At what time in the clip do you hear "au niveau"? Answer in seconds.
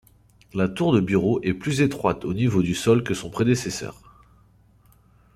2.25-2.63